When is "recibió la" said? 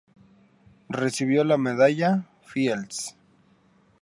0.89-1.59